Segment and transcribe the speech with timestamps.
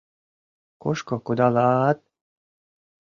[0.81, 1.99] Кушко кудала-ат?